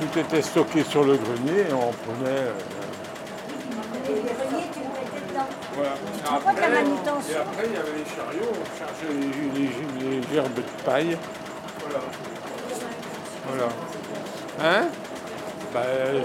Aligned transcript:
tout 0.00 0.18
était 0.18 0.42
stocké 0.42 0.84
sur 0.84 1.04
le 1.04 1.16
grenier 1.16 1.60
et 1.70 1.72
on 1.72 1.92
prenait. 1.92 2.30
euh, 2.30 2.52
Et 4.08 4.14
les 4.14 4.20
greniers, 4.20 4.66
tu 4.72 4.80
le 4.80 4.88
mettais 4.88 5.20
dedans. 5.28 5.48
voilà. 5.74 5.94
La 6.60 6.68
manutention. 6.68 7.32
Et 7.32 7.36
après, 7.36 7.64
il 7.66 7.72
y 7.72 7.76
avait 7.76 7.98
les 7.98 8.04
chariots, 8.04 8.52
on 8.52 8.78
chargeait 8.78 9.12
les, 9.54 10.10
les- 10.10 10.20
les 10.20 10.34
gerbes 10.34 10.54
de 10.54 10.62
paille. 10.84 11.16
Voilà. 11.80 12.00
Voilà. 13.48 13.68
Hein? 14.80 14.86
Bah, 15.74 15.82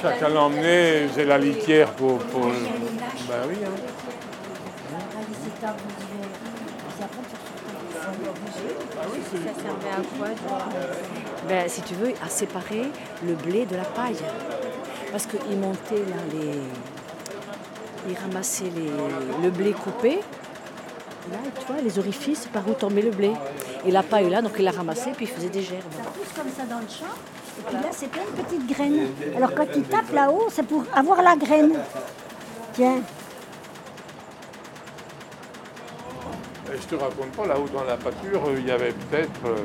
Chacun 0.00 0.28
l'emmenait, 0.30 1.08
faisait 1.08 1.24
la 1.26 1.38
litière 1.38 1.90
pour. 1.92 2.18
pour... 2.18 2.46
Bah 2.46 3.34
oui, 3.48 3.56
hein. 3.64 3.70
Ça 8.04 9.52
servait 9.62 9.90
à 9.90 10.18
quoi 10.18 10.28
ben, 11.48 11.68
Si 11.68 11.82
tu 11.82 11.94
veux, 11.94 12.12
à 12.24 12.28
séparer 12.28 12.90
le 13.26 13.34
blé 13.34 13.66
de 13.66 13.76
la 13.76 13.84
paille. 13.84 14.16
Parce 15.10 15.26
qu'ils 15.26 15.58
montaient 15.58 15.96
là 15.96 16.16
les. 16.32 16.60
Ils 18.08 18.16
ramassaient 18.18 18.64
les- 18.74 18.90
le 19.42 19.50
blé 19.50 19.72
coupé. 19.72 20.20
Là, 21.30 21.38
tu 21.58 21.72
vois, 21.72 21.80
les 21.82 21.98
orifices 21.98 22.46
par 22.52 22.68
où 22.68 22.72
tombait 22.74 23.00
le 23.02 23.10
blé. 23.10 23.32
Et 23.86 23.90
la 23.90 24.02
paille 24.02 24.28
là, 24.28 24.42
donc 24.42 24.52
ils 24.58 24.64
la 24.64 24.72
ramassaient 24.72 25.12
puis 25.12 25.24
ils 25.24 25.28
faisaient 25.28 25.48
des 25.48 25.62
gerbes. 25.62 25.80
Ça 25.96 26.02
pousse 26.10 26.32
comme 26.36 26.50
ça 26.54 26.64
dans 26.64 26.80
le 26.80 26.88
champ. 26.88 27.14
Et 27.58 27.62
puis 27.66 27.74
là, 27.76 27.88
c'est 27.92 28.08
plein 28.10 28.22
de 28.24 28.42
petites 28.42 28.66
graines. 28.66 29.08
Alors 29.36 29.54
quand 29.54 29.66
il 29.74 29.82
tape 29.84 30.12
là-haut, 30.12 30.48
c'est 30.50 30.64
pour 30.64 30.84
avoir 30.94 31.22
la 31.22 31.36
graine. 31.36 31.72
Tiens. 32.74 32.98
Et 36.74 36.78
je 36.80 36.86
te 36.88 36.94
raconte 36.96 37.30
pas, 37.36 37.46
là-haut 37.46 37.68
dans 37.72 37.84
la 37.84 37.96
pâture, 37.96 38.40
euh, 38.48 38.56
il 38.58 38.66
y 38.66 38.70
avait 38.70 38.92
peut-être 38.92 39.40
euh, 39.46 39.56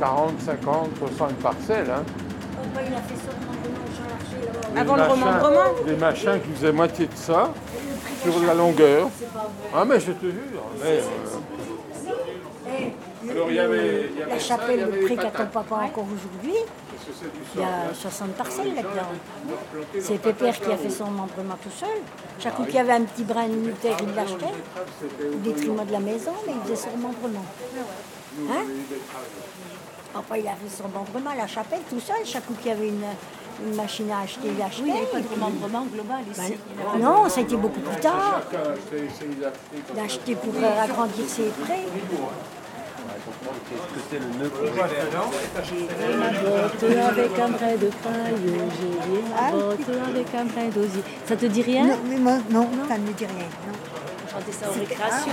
40, 0.00 0.40
50, 0.40 0.88
60 0.98 1.32
parcelles. 1.36 1.90
Hein. 1.90 2.02
il 2.74 2.94
a 2.94 2.96
fait 3.02 3.14
ça 3.14 4.72
Des 4.74 4.80
Avant 4.80 4.96
le 4.96 5.02
machins- 5.02 5.12
remembrement 5.12 5.84
Des 5.86 5.96
machins 5.96 6.40
qui 6.42 6.50
faisaient 6.52 6.72
moitié 6.72 7.06
de 7.06 7.14
ça, 7.16 7.50
sur 8.22 8.40
la 8.46 8.54
longueur. 8.54 9.08
Ah 9.74 9.84
mais 9.84 10.00
je 10.00 10.12
te 10.12 10.24
jure. 10.26 10.62
mais, 10.82 10.88
euh, 10.98 11.02
Alors, 13.34 13.50
il 13.50 13.56
y 13.56 13.58
avait- 13.58 14.08
il 14.12 14.18
y 14.18 14.22
avait 14.22 14.32
La 14.34 14.38
ça, 14.38 14.44
il 14.44 14.46
y 14.46 14.48
chapelle, 14.48 14.82
avait 14.84 15.00
le 15.00 15.04
pré 15.06 15.16
qu'a 15.16 15.30
ton 15.30 15.46
papa 15.46 15.74
encore 15.76 16.04
aujourd'hui, 16.14 16.54
il 17.54 17.60
y 17.60 17.64
a 17.64 17.92
60 17.94 18.30
parcelles 18.34 18.74
là-dedans. 18.74 19.10
C'est 20.00 20.18
Pépère 20.18 20.60
qui 20.60 20.70
a 20.72 20.76
fait 20.76 20.90
son 20.90 21.06
membrement 21.10 21.56
tout 21.62 21.70
seul. 21.70 21.88
Chaque 22.38 22.54
coup 22.54 22.64
qu'il 22.64 22.74
y 22.76 22.78
avait 22.78 22.92
un 22.92 23.02
petit 23.02 23.24
brin 23.24 23.48
de 23.48 23.70
terre, 23.82 23.96
il 24.02 24.14
l'achetait. 24.14 24.44
Au 25.32 25.36
détriment 25.38 25.84
de 25.84 25.92
la 25.92 26.00
maison, 26.00 26.32
mais 26.46 26.52
il 26.56 26.62
faisait 26.62 26.88
son 26.90 26.96
membrement. 26.96 27.44
Hein 28.50 28.64
Papa, 30.12 30.38
il 30.38 30.46
a 30.46 30.52
fait 30.52 30.76
son 30.82 30.88
membrement 30.88 31.30
à 31.30 31.34
la 31.36 31.46
chapelle 31.48 31.80
tout 31.90 31.98
seul. 32.00 32.16
Chaque 32.24 32.46
coup 32.46 32.54
qu'il 32.54 32.68
y 32.68 32.70
avait 32.74 32.88
une, 32.88 33.02
une 33.66 33.74
machine 33.74 34.10
à 34.12 34.20
acheter, 34.20 34.48
il 34.56 34.62
achetait. 34.62 34.82
Oui, 34.82 34.88
il 34.90 34.92
n'y 34.94 34.98
avait 35.00 35.06
pas 35.06 35.20
de 35.20 35.28
remembrement 35.34 35.86
global 35.92 36.20
ici. 36.30 36.54
Ben, 36.76 37.00
non, 37.00 37.28
ça 37.28 37.40
a 37.40 37.42
été 37.42 37.56
beaucoup 37.56 37.80
plus 37.80 38.00
tard. 38.00 38.42
Chacun 38.52 38.70
achetait, 38.70 39.06
essayait 39.06 39.34
d'acheter 39.94 40.36
comme 40.36 40.52
pour 43.04 44.66
euh, 44.66 44.84
agrandir 45.06 45.40
ses 45.40 45.48
prés. 45.48 45.98
J'ai 46.00 46.16
ma 46.16 46.30
botte 46.30 46.82
avec 47.08 47.38
un 47.38 47.48
brin 47.48 47.76
de 47.76 47.90
paille, 48.02 48.34
j'ai 48.46 49.22
ma 49.34 49.50
botte 49.50 49.88
avec 50.08 50.34
un 50.34 50.44
brin 50.44 50.68
d'osier. 50.74 51.02
Ça 51.26 51.36
te 51.36 51.46
dit 51.46 51.62
rien 51.62 51.86
Non, 51.86 51.98
mais 52.08 52.16
moi, 52.16 52.38
non, 52.50 52.68
ça 52.88 52.98
ne 52.98 53.06
me 53.06 53.12
dit 53.12 53.26
rien. 53.26 53.48
non. 53.66 53.74
On 54.26 54.30
chantait 54.30 54.52
ça 54.52 54.70
aux 54.70 54.78
récréations. 54.78 55.32